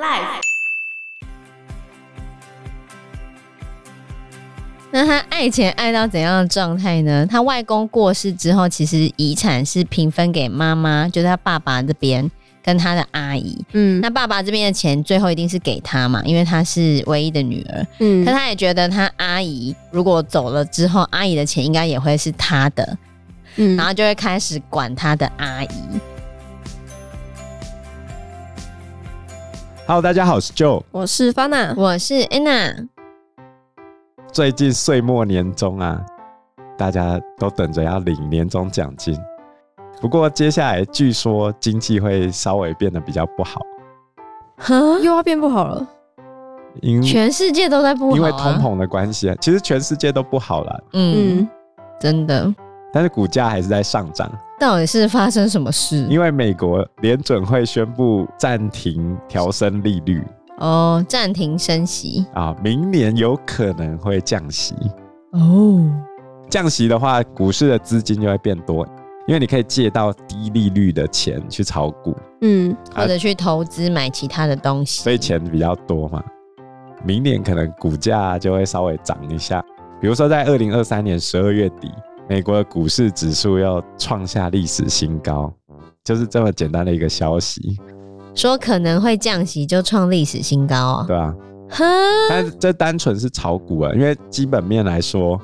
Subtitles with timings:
[0.00, 0.40] Life。
[4.90, 7.26] 那他爱钱爱到怎样的状态呢？
[7.26, 12.28] 他外公过世之后，其实遗产是平分给妈妈，就是他爸爸这边
[12.62, 13.62] 跟他的阿姨。
[13.72, 17.86] 嗯，那爸爸这边的钱最后一定是给他嘛，因为他是唯一的女儿。
[17.98, 22.96] 嗯，可他也觉得他阿姨如果走了之后，阿姨的钱应该也会是他的。
[23.56, 26.00] 嗯，然后就会开始管他的阿姨。
[29.90, 32.86] Hello，大家好，我是 Joe，我是 Fana，我是 Anna。
[34.30, 36.00] 最近岁末年终啊，
[36.78, 39.18] 大家都等着要领年终奖金。
[40.00, 43.60] 不过接下来据说经济会稍微变得比较不好，
[44.58, 45.84] 哈，又要变不好了。
[46.82, 49.34] 因全世界都在不好，因为通膨的关系啊。
[49.40, 51.48] 其实全世界都不好了，嗯，
[51.98, 52.54] 真的。
[52.92, 54.30] 但是股价还是在上涨。
[54.60, 56.06] 到底是发生什么事？
[56.10, 60.22] 因为美国联准会宣布暂停调升利率。
[60.58, 64.74] 哦，暂停升息啊，明年有可能会降息
[65.32, 65.90] 哦。
[66.50, 68.86] 降息的话，股市的资金就会变多，
[69.26, 76.22] 因为你可以借到低利率的钱去炒股，嗯，或者去投资买其他的东西，所以钱比较多嘛。
[77.02, 79.64] 明年可能股价就会稍微涨一下，
[79.98, 81.90] 比如说在二零二三年十二月底，
[82.30, 85.52] 美国的股市指数要创下历史新高，
[86.04, 87.76] 就是这么简单的一个消息。
[88.36, 91.04] 说可能会降息就创历史新高啊？
[91.08, 91.34] 对啊，
[92.28, 95.36] 但是这单纯是炒股啊，因为基本面来说，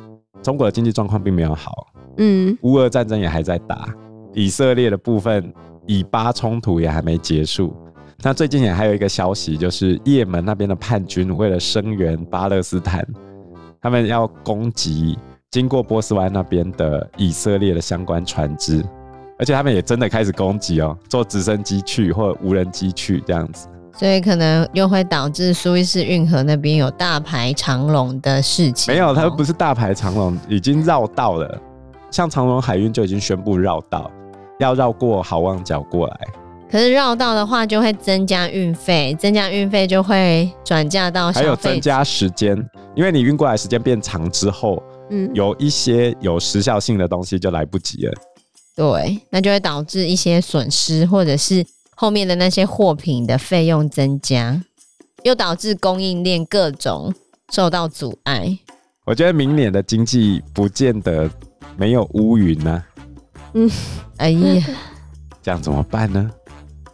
[0.45, 1.89] 中国的经济状况并没有好。
[2.19, 3.93] 嗯，乌俄战争也还在打，
[4.33, 5.53] 以色列的部分
[5.87, 7.75] 以巴冲突也还没结束。
[8.23, 13.05] 那最近也还有一个消息，就是也门那边的叛军为了声援巴勒斯坦，
[13.83, 15.19] 他们要攻击
[15.51, 18.85] 经过波斯湾那边的以色列的相关船只。
[19.39, 28.95] 而且他们也真的开始攻击哦，坐直升机去或者无人机去这样子，所以可能又会导致苏伊士运河那边有大排长龙的事情。
[28.95, 31.61] 没有，它不是大排长龙，已经绕道了。
[32.11, 34.11] 像长隆海运就已经宣布绕道，
[34.59, 36.21] 要绕过好望角过来。
[36.71, 41.31] 可是绕道的话，就会增加运费，增加运费就会转嫁到。
[41.31, 42.57] 还有增加时间，
[42.95, 48.13] 因为你运过来时间变长之后，嗯，有一些有时效性的东西就来不及了。
[48.75, 54.63] 对，那就会导致一些损失，或者是后面的那些货品的费用增加，
[55.23, 57.15] 又导致供应链各种
[57.51, 58.59] 受到阻碍。
[59.07, 61.31] 我觉得明年的经济不见得
[61.77, 62.85] 没有乌云呢。
[63.55, 63.71] 嗯，
[64.19, 64.67] 哎呀，
[65.43, 66.31] 这样怎么办呢？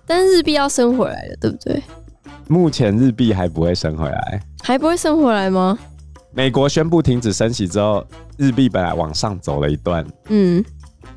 [0.06, 1.82] 但是日币要升回来了，对不对？
[2.48, 5.78] 目前日币还不会升回来，还不会升回来吗？
[6.34, 8.04] 美国宣布停止升息之后，
[8.38, 10.64] 日币本来往上走了一段，嗯。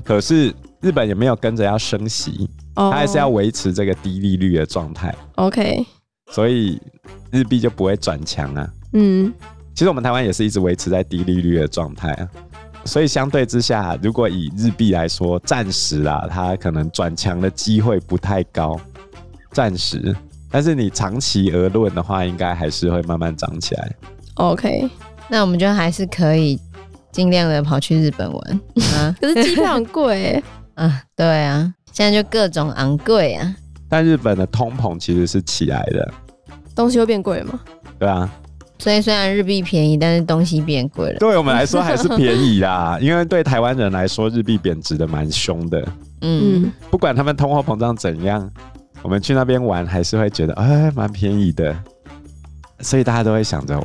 [0.03, 5.15] 可是日本也没有跟着要升息，它还是要维持这个低利率的状态。
[5.35, 5.85] OK，
[6.31, 6.79] 所以
[7.31, 8.69] 日币就不会转强啊。
[8.93, 9.33] 嗯，
[9.73, 12.29] 其实我们台湾也是一直维持在低利率的状态啊。
[12.83, 18.79] 所以相对之下，如果以日币来说，暂时啊，它可能转强的机会不太高，
[19.53, 20.15] 暂时。
[20.51, 23.95] 但是你长期而论的话，应该还是会慢慢涨起来。
[24.35, 24.89] OK，
[25.29, 26.59] 那我们就还是可以。
[27.11, 28.59] 尽量的跑去日本玩
[28.97, 30.43] 啊， 可是机票很贵哎。
[30.85, 33.55] 啊，对啊，现在就各种昂贵啊。
[33.87, 36.13] 但日本的通膨其实是起来的，
[36.75, 37.57] 东西会变贵吗？
[37.97, 38.29] 对啊，
[38.79, 41.17] 所以虽然日币便宜，但是东西变贵了。
[41.17, 45.87] 对我们来说还是便宜啦， 因为对台湾人来说，日币贬值的蛮凶的。
[46.19, 48.51] 嗯，不管他们通货膨胀怎样，
[49.01, 51.73] 我们去那边玩还是会觉得哎，蛮便宜的。
[52.81, 53.81] 所以大家都会想着，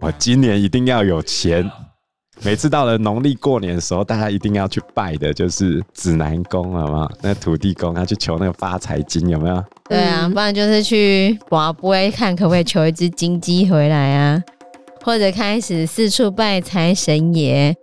[0.00, 1.70] 我今年一定要有钱。
[2.42, 7.10] 每次到了农历过年的时候，大家一定要去拜的，就是指南宫，好不好？
[7.20, 9.62] 那土地公要去求那个发财金，有没有？
[9.90, 14.42] 对啊，不然就是去博杯看可不可以求一只金鸡回来啊，
[15.04, 17.76] 或者开始四处拜财神爷，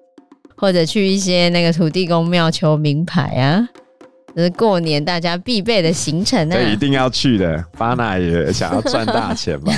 [0.56, 3.70] 或者去一些那个土地公庙求名牌啊。
[4.44, 7.64] 是过年大家必备的行程呢、啊，对，一定要去的。
[7.78, 9.74] 巴娜也想要赚大钱吧？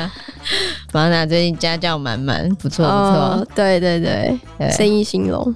[0.92, 3.46] 巴娜最近家教满满，不错不错、哦。
[3.54, 5.54] 对对对，对生意兴隆。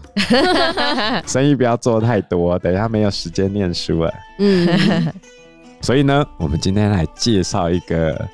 [1.27, 4.15] 生意不要做太多，等一下没有时间念书了。
[4.39, 5.13] 嗯。
[5.83, 8.29] 所以呢，我们今天来介绍一个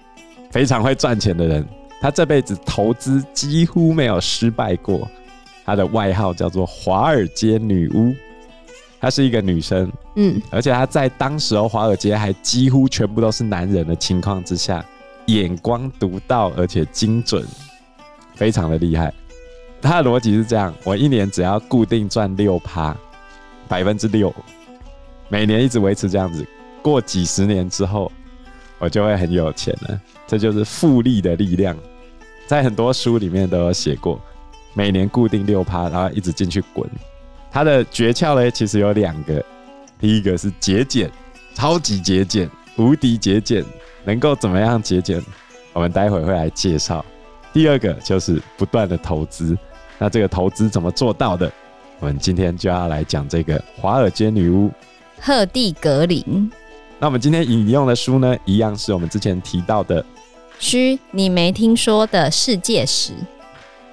[0.50, 1.66] 非常会赚钱的人，
[2.00, 5.08] 他这辈子投资几乎没有失败过，
[5.64, 8.14] 他的外号叫做华尔街女巫。
[9.00, 14.84] 她是一个女生，嗯，而且她在当时候，华尔街还几乎全部都是男人的情况之下，
[15.26, 17.46] 眼光独到，而且精准，
[18.34, 19.12] 非常的厉害。
[19.80, 22.96] 她的逻辑是这样：我一年只要固定赚六趴，
[23.68, 24.34] 百分之六，
[25.28, 26.44] 每年一直维持这样子，
[26.82, 28.10] 过几十年之后，
[28.80, 30.00] 我就会很有钱了。
[30.26, 31.76] 这就是复利的力量，
[32.48, 34.20] 在很多书里面都有写过，
[34.74, 36.84] 每年固定六趴，然后一直进去滚。
[37.50, 39.44] 它的诀窍呢，其实有两个，
[39.98, 41.10] 第一个是节俭，
[41.54, 43.64] 超级节俭，无敌节俭，
[44.04, 45.22] 能够怎么样节俭？
[45.72, 47.04] 我们待会会来介绍。
[47.52, 49.56] 第二个就是不断的投资，
[49.98, 51.50] 那这个投资怎么做到的？
[52.00, 54.70] 我们今天就要来讲这个华尔街女巫
[55.20, 56.50] 赫蒂格林。
[57.00, 60.02] 那我们今天引用的书呢，一样是我们之前提到的
[60.60, 63.12] 《嘘，你没听说的世界史》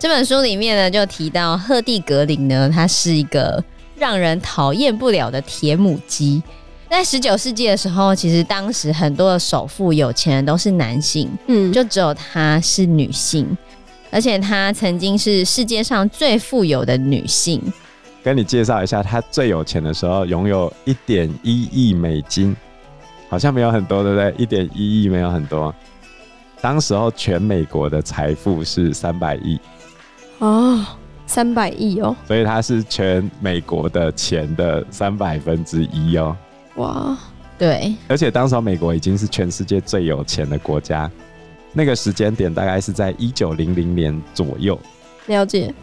[0.06, 3.62] 这本书里面呢，就提到赫蒂格林呢，她是一个
[3.96, 6.44] 让人讨厌不了的铁母鸡。
[6.88, 13.58] 在十九世纪的时候，其实当时很多的首富、有钱人都是男性，嗯，就只有她是女性，
[14.12, 17.60] 而且她曾经是世界上最富有的女性。
[18.24, 22.56] 跟你介绍一下，她最有钱的时候拥有一点一亿美金，
[23.28, 24.36] 好像没有很多，对不对？
[24.38, 25.74] 一点一亿没有很多。
[26.62, 29.60] 当时候全美国的财富是三百亿
[30.40, 30.86] 哦，
[31.26, 36.36] 三百亿哦，所以它是全美国的钱的三百分之一哦。
[36.76, 37.18] 哇，
[37.58, 41.10] 对，而且当时美国已经是全世界最有钱的国家，
[41.74, 44.80] 那个时间点大概是在一九零零年左右。
[45.28, 45.74] 了解。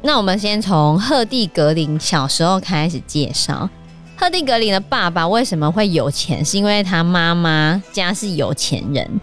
[0.00, 3.68] 那我们先从赫蒂格林小时候开始介绍。
[4.16, 6.44] 赫蒂格林的爸爸为什么会有钱？
[6.44, 9.20] 是因为他妈妈家是有钱人，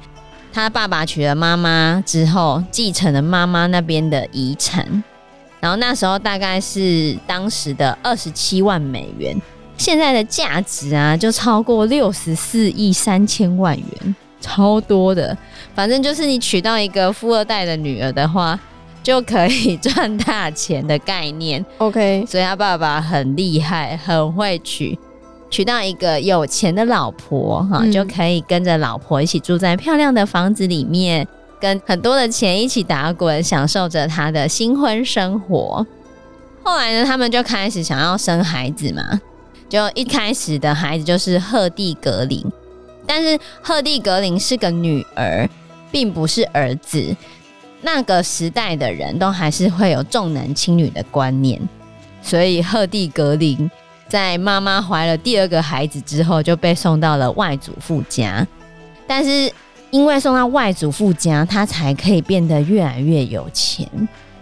[0.55, 5.03] 他爸爸娶了妈妈之后，继承了妈妈那边的遗产，
[5.59, 9.35] 然后那时候大概是当时的二十七万美元。
[9.75, 15.37] 现在的价值啊，就超过六十四亿三千万元，超多的。
[15.73, 18.57] 反正就是你娶到一个富二代的女儿的话，
[19.03, 21.63] 就可以赚大钱的概念。
[21.79, 24.97] OK，所以他爸爸很厉害，很会娶，
[25.55, 31.25] 娶到一个有钱的老婆哈，嗯、就可以跟着老婆一起住在漂亮的房子里面，
[31.61, 35.87] 跟很多的钱一起打滚，享受着他的新婚生活。
[36.61, 39.01] 后来呢，他们就开始想要生孩子嘛。
[39.69, 42.43] 就一开始的孩子就是赫蒂格林，
[43.07, 45.49] 但是赫蒂格林是个女儿，
[45.89, 47.15] 并不是儿子。
[47.79, 51.61] 那个时代的人都还是会有重男轻女的观念，
[52.21, 53.71] 所以赫蒂格林
[54.15, 58.47] 在妈妈怀了第二个孩子之后，就被送到了外祖父家。
[59.05, 59.51] 但是
[59.91, 63.85] 因为送到外祖父家，他才可以变得越来越有钱。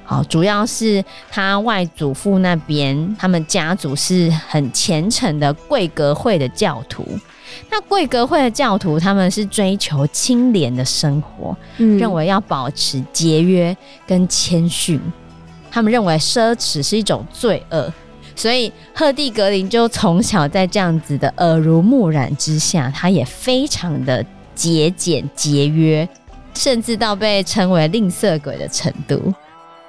[0.04, 7.04] 好，主要是他外祖父那边，他们家族是很虔诚的贵格会的教徒。
[7.72, 13.76] 那贵格会的教徒，他们是追求清廉的生活，嗯、认为要保持节约
[14.06, 15.02] 跟谦逊。
[15.72, 17.92] 他们认为奢侈是一种罪恶，
[18.36, 24.26] 所以赫蒂格林就从小在这样子的耳濡目染之下，他也非常的
[24.56, 26.08] 节俭节约，
[26.54, 29.34] 甚至到被称为吝啬鬼的程度。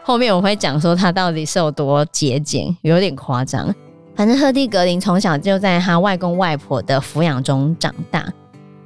[0.02, 3.74] 后面我会讲说他到底是有多节俭，有点夸张。
[4.14, 8.24] 反正赫蒂格林从小就在他外公外婆的抚养中长大，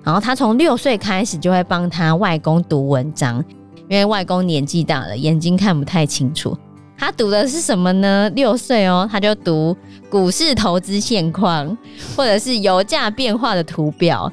[0.03, 3.45] 然后他从六岁开始就会帮他外公读文章，
[3.89, 6.57] 因为外公年纪大了，眼睛看不太清楚。
[6.99, 8.29] 他读的是什么呢？
[8.31, 9.77] 六岁哦，他就读
[10.11, 11.79] 股市投资现况，
[12.17, 14.31] 或者是油价变化的图表、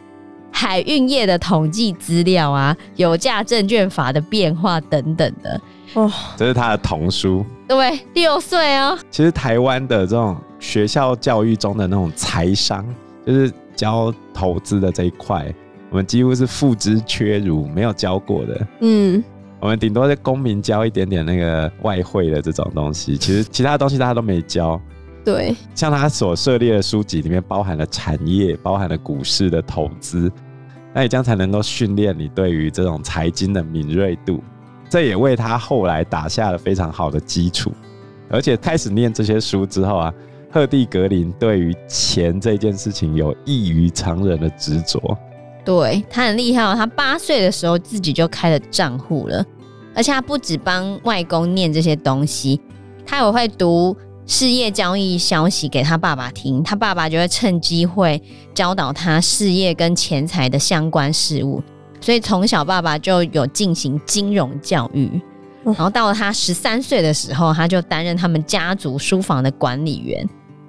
[0.52, 5.62] 海运业的统计资料啊、油价证券法的变化等等的。
[5.94, 7.46] 哦，这是他的童书。
[7.68, 8.98] 对，六岁哦。
[9.12, 12.84] 其实台湾的这种学校教育中的那种财商，
[13.26, 15.54] 就是教投资的这一块，
[15.92, 18.68] 我们几乎是付之阙如，没有教过的。
[18.82, 19.24] 嗯，
[19.66, 24.80] 我们顶多在公民教一点点那个外汇的这种东西，其实其他东西大家都没教。
[25.24, 30.32] 对，像他所涉猎的书籍里面包含了产业，包含了股市的投资，
[30.94, 34.40] 那你这样才能够训练你对于这种财经的敏锐度。
[34.88, 37.72] 这也为他后来打下了非常好的基础，
[38.30, 40.14] 而且开始念这些书之后啊，
[40.52, 45.18] 赫蒂格林对于钱这件事情有异于常人的执着。
[45.66, 49.44] 对，他很厉害哦，他八岁的时候自己就开了账户了，
[49.96, 52.62] 而且他不止帮外公念这些东西，
[53.06, 58.22] 他也会读事业交易消息给他爸爸听，他爸爸就会趁机会
[58.54, 61.62] 教导他事业跟钱财的相关事物。
[62.02, 65.10] 所以从小爸爸就有进行金融教育，
[65.64, 70.28] 然后到了他十三岁的时候，他就担任他们家族书房的管理员。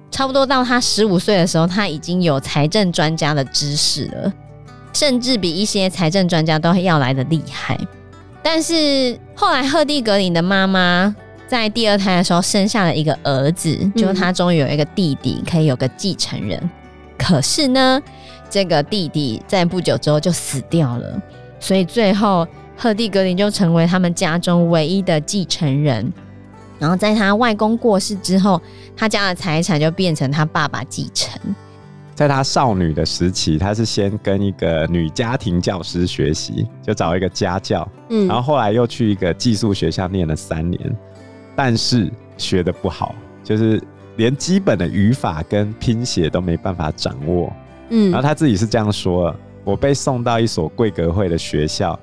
[0.09, 4.33] 差不多到他十五岁的时候，他已经有财政专家的知识了，
[4.97, 7.79] 甚至比一些财政专家都要来的厉害。
[8.41, 11.15] 但是后来赫蒂格林的妈妈
[11.47, 16.67] 在第二胎的时候生下了一个儿子，就他终于有一个弟弟可以有个继承人。
[17.15, 18.01] 可是呢，
[18.49, 21.21] 这个弟弟在不久之后就死掉了，
[21.59, 26.11] 所以最后赫蒂格林就成为他们家中唯一的继承人。
[26.79, 28.59] 然后在他外公过世之后，
[28.95, 31.39] 他家的财产就变成他爸爸继承。
[32.17, 40.97] 在他少女的时期，他是先跟一个女家庭教师学习，就找一个家教，嗯，然后后来又去一个寄宿学校念了三年，
[41.55, 43.79] 但是学的不好，就是
[44.15, 47.53] 连基本的语法跟拼写都没办法掌握，
[47.89, 49.31] 嗯，然后他自己是这样说
[49.63, 51.97] ：“我被送到一所贵格会的学校。”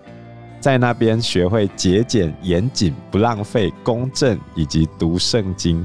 [0.60, 5.84] 在那边学会节俭、严谨、不浪费、公正以及读圣经。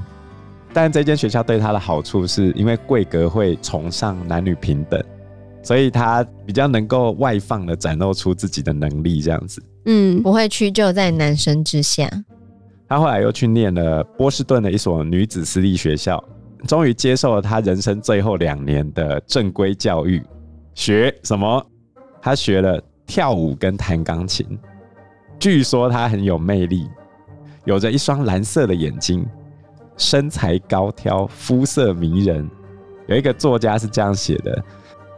[0.74, 5.04] 但这间学校对他的好处是因为贵格会崇尚男女平等，
[5.64, 9.62] 所以他比较能够外放的展露出自己的能力，这样子。
[9.86, 12.10] 嗯，不会屈就在男生之下。
[12.88, 16.24] 他后来又去念了波士顿的一所女子私立学校，
[16.68, 20.22] 终于接受了他人生最后两年的正规教育。
[20.74, 21.66] 学什么？
[22.22, 24.46] 他学了跳舞跟弹钢琴。
[25.40, 26.88] 据说他很有魅力，
[27.66, 29.26] 有着一双蓝色的眼睛，
[30.00, 32.50] 身材高挑，肤色迷人。
[33.06, 34.63] 有一个作家是这样写的：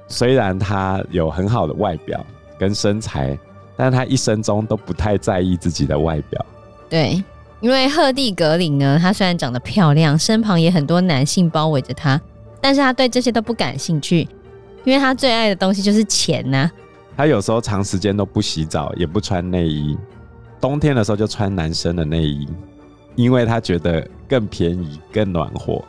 [0.07, 2.25] 虽然他有很好的外表
[2.59, 3.37] 跟身材，
[3.77, 6.45] 但他一生中都不太在意自己的外表。
[6.89, 7.23] 对，
[7.59, 12.19] 因为赫蒂格林呢，她虽然长得漂亮，身旁也很多男性包围着她，
[12.59, 14.27] 但是她对这些都不感兴趣，
[14.83, 16.71] 因为她最爱的东西就是钱呐、啊。
[17.17, 19.97] 他有时候长时间都不洗澡，也不穿内衣。
[20.59, 22.47] 冬天的时候就穿男生的内衣，
[23.15, 25.83] 因为他觉得更便宜、更暖和，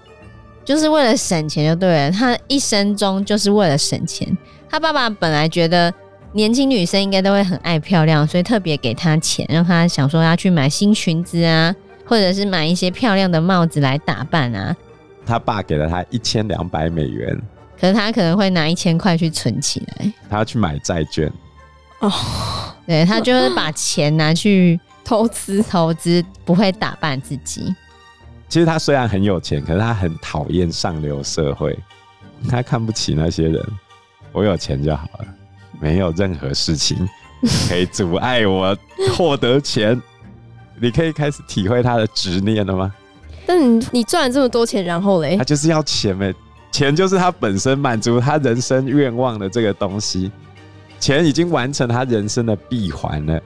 [0.65, 2.11] 就是为了省钱就对了。
[2.11, 4.37] 他一生中就是为了省钱。
[4.69, 5.95] 他爸爸本来觉得
[6.33, 11.73] 年轻女生应该都会很爱漂亮，所以特别给他钱，让他想说要去买新裙子啊，
[12.05, 14.75] 或者是买一些漂亮的帽子来打扮啊。
[15.25, 17.41] 他爸给了他一千两百美元。
[17.81, 21.33] 可是他可能会拿一千块去存起来，他要去买债券
[22.01, 22.13] 哦。
[22.89, 27.75] 对，他就是把钱拿去 投资，投资不会打扮自己。
[28.53, 31.75] 其实他虽然很有钱，可是他很讨厌上流社会，
[32.51, 33.67] 他看不起那些人。
[34.31, 35.27] 我有钱就好了，
[35.81, 37.09] 没有任何事情
[37.67, 38.77] 可以阻碍我
[39.17, 39.99] 获得钱。
[40.79, 42.93] 你可以开始体会他的执念了吗？
[43.47, 45.35] 但你你赚了这么多钱，然后嘞？
[45.39, 46.35] 他就是要钱呗。
[46.71, 50.31] 钱就是他本身满足他人生愿望的这个东西，
[51.01, 53.41] 钱已经完成他人生的闭环了。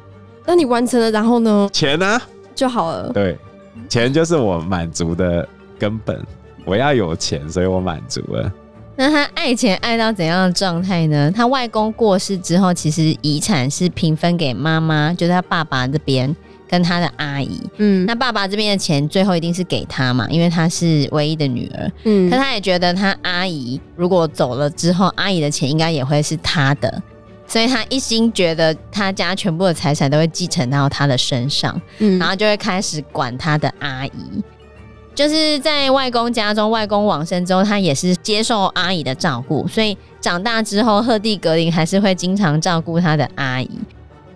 [0.44, 1.70] 那你完成了，然后呢？
[1.72, 2.20] 钱呢？
[2.56, 3.12] 就好了。
[3.12, 3.38] 对，
[3.88, 6.22] 钱就是我满足的根本。
[6.64, 8.52] 我要有钱，所以我满足了。
[8.96, 11.30] 那他爱钱爱到怎样的状态呢？
[11.30, 16.34] 他外公过世之后，其实遗产是平分给妈妈，就是他爸爸这边。
[16.68, 27.00] 跟他的阿姨，嗯，那爸爸这边的钱最后一定是给他嘛，因为他是唯一的女儿，嗯，可他也觉得他阿姨如果走了之后，阿姨的钱应该也会是他的，
[27.46, 34.42] 所以他一心觉得他家全部的财产都会继承到他的身上，嗯，然后就会开始管他的阿姨，
[35.14, 43.70] 就是在外公家中，外公往生之后，他也是接受阿姨的照顾，所以长大之后，赫蒂格林还是会经常照顾他的阿姨。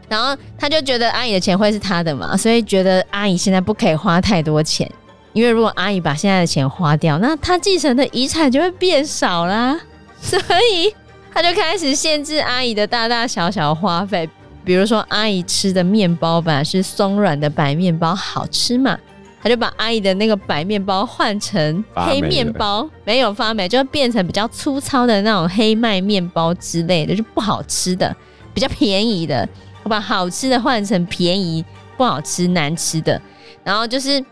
[0.09, 4.91] 然后他就觉得阿姨的钱会是他的嘛，所以觉得阿姨现在不可以花太多钱，
[5.33, 9.79] 因为如果阿姨把现在的钱花掉，那他继承的遗产就会变少啦。
[10.21, 10.39] 所
[10.75, 10.93] 以
[11.33, 14.29] 他就开始限制阿姨的大大小小花费，
[14.65, 18.99] 比如说阿姨吃的面包吧是松软的白面包，好吃嘛，
[19.43, 28.15] 他就把阿姨的那个白面包换成黑面包，没有发霉，就变成比较粗糙的那种黑麦面包之类的，就不好吃的，
[28.53, 29.49] 比较便宜的。
[29.83, 31.65] 我把好吃的换成便宜、
[31.97, 33.21] 不好吃、难吃的，
[33.65, 34.23] 然后就是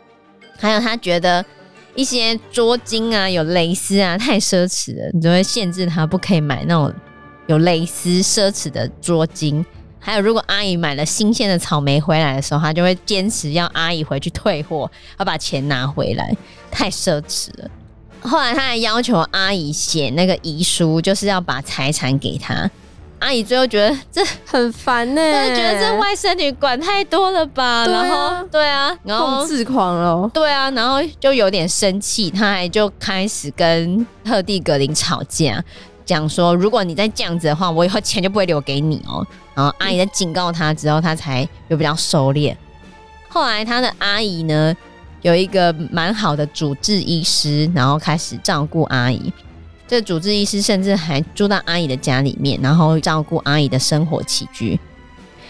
[0.59, 1.43] 还有他觉得
[1.99, 6.95] 一些桌巾啊、有蕾丝啊太奢侈了，你就会限制他不可以买那种
[7.49, 9.65] 有蕾丝奢侈的桌巾。
[9.99, 14.89] 还有，如果阿姨买了新鲜的草莓回来的时候，他就会坚持要阿姨回去退货，
[15.19, 16.33] 要把钱拿回来，
[16.71, 17.69] 太奢侈了。
[18.23, 22.71] 后来他还要求阿姨写那个遗书，就是要把财产给他。
[23.21, 27.65] 阿姨最后觉得这很烦呢、欸，觉得这外甥女管太多了吧？
[27.65, 35.63] 啊、然后对啊，然后控制狂了，对啊，然后就有点生气，她还就开始跟特地格林吵架，
[36.05, 39.27] 讲说如果你再这样子的话，我以后钱就不会留给你哦。
[39.55, 42.55] 然后阿姨在警告她之后，她才有比较收敛。
[43.29, 44.75] 后来她的阿姨呢，
[45.23, 49.33] 有一个蛮好的主治医师，然后开始照顾阿姨。
[49.89, 54.79] 这主治医师甚至还住到阿姨的家里面，然后照顾阿姨的生活起居。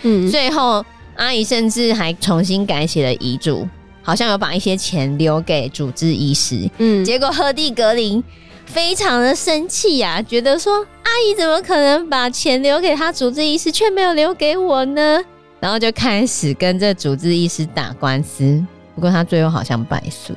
[0.03, 0.85] 嗯，最后
[1.17, 3.69] 阿姨甚至还重新改写了遗嘱，
[4.01, 6.71] 好像有把一些钱留给主治医师。
[6.79, 8.23] 嗯，结果赫蒂格林
[8.65, 15.21] 非常的生气呀，觉得说阿姨怎么可能把钱留给他主治医师，却没有留给我呢？
[15.59, 18.65] 然后就开始跟这主治医师打官司。
[18.95, 20.33] 不过他最后好像败诉，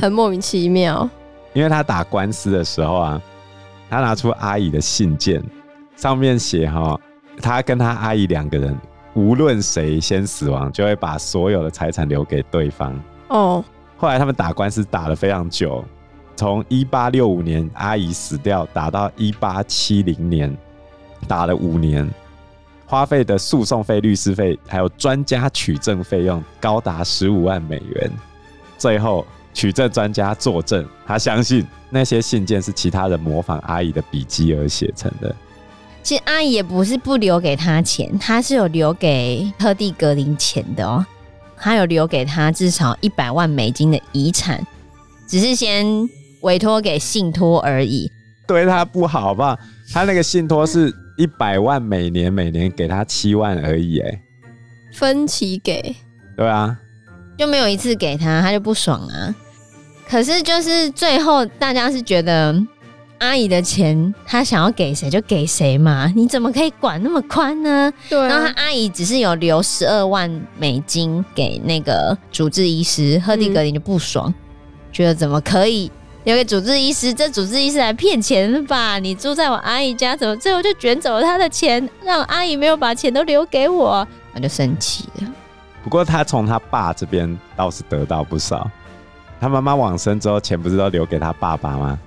[0.00, 1.10] 很莫名其妙。
[1.56, 3.22] 因为他打官司的时候啊，
[3.88, 5.42] 他拿出阿姨的信件，
[5.96, 7.00] 上面写哈，
[7.40, 8.78] 他跟他阿姨两个人，
[9.14, 12.94] 无论谁先死亡，就会把所有的财产留给对方。
[13.28, 13.64] 哦。
[13.96, 15.82] 后来他们打官司打了非常久，
[16.36, 20.54] 从一八六五年阿姨死掉，打到一八七零年，
[21.26, 22.06] 打了五年，
[22.84, 28.12] 花费的诉讼费、律师费还有专家取证费用高达十五万美元。
[28.76, 35.34] 最后取证专家作证，他相信那些信件是其他人模仿阿姨的笔记而写成的。
[36.02, 41.04] 其实阿姨也不是不留给他钱，他是有留给特地格林钱的哦。
[41.56, 44.62] 他有留给他至少一百万美金的遗产，
[45.26, 45.86] 只是先
[46.42, 48.12] 委托给信托而已。
[48.46, 49.58] 对他不好吧？
[49.90, 54.20] 他那个信托是一百万每年，每年给他七万而已，哎，
[54.92, 55.96] 分期给。
[56.36, 56.78] 对啊，
[57.38, 59.34] 就没有一次给他，他就不爽啊。
[60.08, 62.54] 可是就是最后大家是觉得。
[63.18, 67.90] 阿姨的钱，她想要给谁就给谁嘛，你怎么可以管那么宽呢？
[68.10, 68.28] 对啊。
[68.28, 74.34] 然后她阿姨只是有留十二万美金给那个主治医师，赫蒂格林就不爽，嗯，
[74.92, 75.90] 觉得怎么可以
[76.24, 77.14] 留给主治医师？
[77.14, 78.98] 这主治医师来骗钱吧？
[78.98, 84.06] 你住在我阿姨家，怎么最后就卷走了他的钱，让阿姨没有把钱都留给我？
[84.34, 85.32] 我就生气了。
[85.82, 88.70] 不过他从他爸这边倒是得到不少，
[89.40, 91.98] 他妈妈往生之后，钱不是都留给他爸爸吗？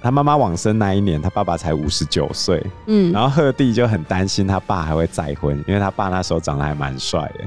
[0.00, 2.64] 他妈妈往生那一年，他爸爸才五十九岁。
[2.86, 7.44] 嗯，然后赫蒂就很担心他爸还会再婚，因为他爸那时候长得还蛮帅的，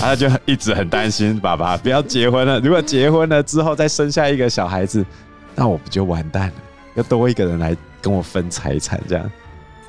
[0.00, 2.60] 他就一直很担心爸爸不要结婚了。
[2.60, 5.04] 如果结婚了之后再生下一个小孩子，
[5.54, 6.54] 那我不就完蛋了？
[6.94, 9.30] 要多一个人来跟我分财产，这样？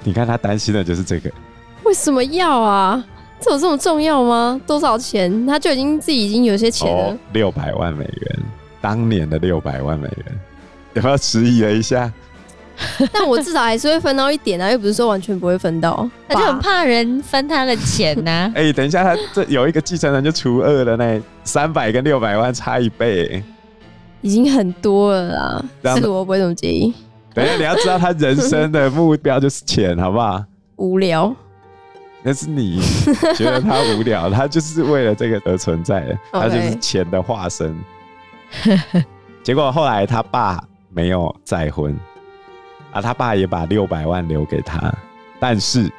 [0.04, 1.32] 你看他担心的就是这个。
[1.84, 3.04] 为什么要啊？
[3.40, 4.60] 这有这么重要吗？
[4.66, 5.46] 多少钱？
[5.46, 7.16] 他就已经自己已经有些钱了。
[7.34, 8.40] 六百万美元，
[8.86, 10.40] 当年的六百万美元。
[10.94, 12.14] 有没有迟疑了一下？
[13.12, 16.08] 但我至少还是会分到一点啊，又不是说完全不会分到。
[16.28, 18.52] 他就很怕人分他的钱呐、啊。
[18.54, 23.44] 哎、欸，等一下，他这有一个继承人就除二了呢，三百跟六百万差一倍，
[24.22, 25.96] 已经很多了啦。
[25.96, 26.94] 是我不会这么介意。
[27.34, 30.46] 等一下，你要知道他人生的目标就是钱，好不好？
[30.76, 31.36] 无聊。
[32.22, 32.80] 那是你
[33.36, 37.76] 觉得他无聊， 他就是为了这个而存在的，他就是钱的化身。
[39.44, 40.64] 结果后来他爸。
[40.96, 41.94] 没有再婚
[42.94, 44.90] 啊，他爸也把六百万留给他，
[45.42, 45.92] 但是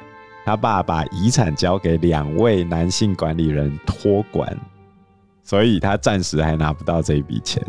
[0.43, 4.57] 他爸把遗产交给两位男性管理人托管，
[5.43, 7.63] 所以他暂时还拿不到这一笔钱。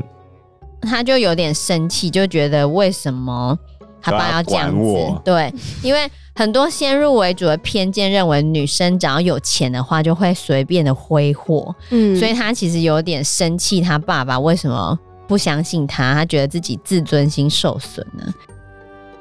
[0.80, 3.58] 他就有点生气，就觉得为什么
[4.00, 5.20] 他爸要这样子？
[5.24, 14.98] 对，因为很多先入为主的偏见认为女生只要有钱的话就会随便的挥霍，嗯，所以他其实有点生气，他爸爸为什么？
[15.26, 18.24] 不相信他，他觉得自己自尊心受损呢。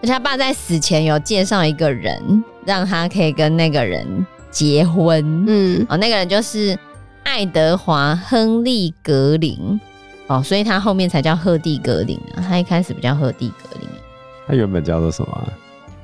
[0.01, 5.43] 而且他爸在死前有介绍一个人，让他可以跟那个人结婚。
[5.45, 6.79] 嗯，哦，那个人就是
[7.23, 9.81] 爱德华·亨利·格林。
[10.27, 12.39] 哦，所以他后面才叫赫蒂·格林啊。
[12.47, 13.66] 他一开始不叫赫蒂·格
[14.47, 15.53] 他原本叫做什么？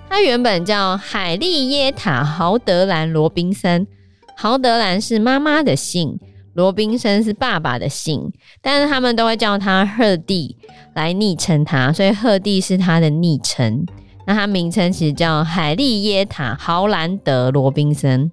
[0.10, 3.88] 他原本叫海莉耶塔·豪德兰·罗宾森。
[4.36, 6.20] 豪德兰是妈妈的姓。
[6.54, 10.56] 罗宾森是爸爸的姓，但是他们都会叫他赫蒂
[10.94, 13.84] 来昵称他，所以赫蒂是他的昵称。
[14.28, 18.32] 那他名称其实叫海莉耶塔·豪兰德·罗宾森。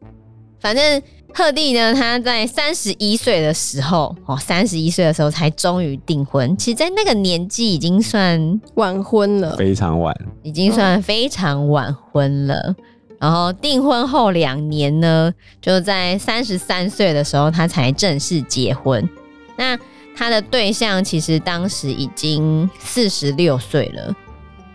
[0.59, 1.03] 反正
[1.35, 6.57] 赫蒂呢，他在三十一岁的时候，哦，三十一岁的时候才终于订婚。
[6.57, 12.75] 其实，在那个年纪已经算晚婚了，非常晚，已经算非常晚婚了。
[13.19, 19.09] 然后订婚后两年呢，就在三十三岁的时候，他才正式结婚。
[19.57, 19.79] 那
[20.17, 24.15] 他的对象其实当时已经四十六岁了，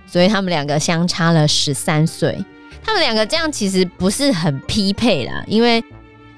[0.05, 2.37] 所以他们两个相差了十三岁。
[2.83, 5.83] 他们两个这样其实不是很匹配啦，因为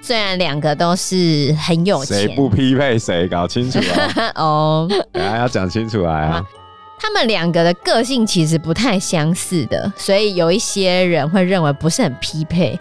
[0.07, 3.27] 虽然两个都是很有钱，谁不匹配谁？
[3.27, 4.31] 搞清楚啊！
[4.41, 6.41] 哦，等下要讲清楚来啊！
[6.97, 12.79] 他们两个的个性其实不太相似的，所以有一些人会认为不是很匹配。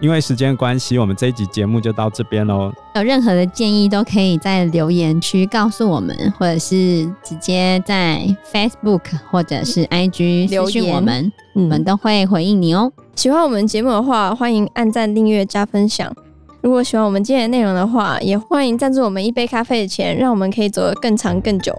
[0.00, 2.72] 因为时间关系，我们这一集节目就到这边喽。
[2.94, 12.90] 有任何的建议都可以在留言区告诉我们，或者是直接在 Facebook 或者是 IG 留言我们，我们都会回应你哦。
[13.16, 16.12] 喜欢我们节目的话，欢迎按赞、订阅、加分享。
[16.60, 21.74] 如果喜欢我们今天的内容的话，也欢迎赞助我们一杯咖啡的钱，让我们可以走得更长更久。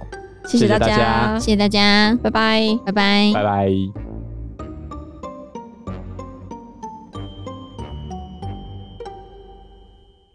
[0.45, 4.14] 谢谢大家，谢谢大家，拜拜，拜拜，拜拜。